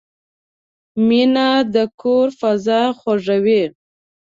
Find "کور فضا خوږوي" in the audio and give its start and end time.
2.01-3.63